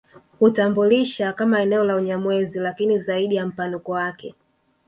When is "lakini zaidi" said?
2.59-3.35